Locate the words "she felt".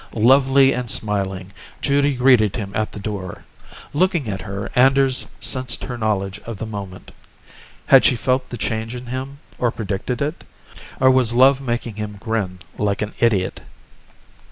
8.03-8.49